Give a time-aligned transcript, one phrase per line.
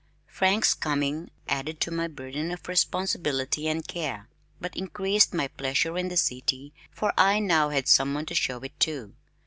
[0.25, 4.27] Frank's coming added to my burden of responsibility and care,
[4.59, 8.79] but increased my pleasure in the city, for I now had someone to show it
[8.79, 9.13] to.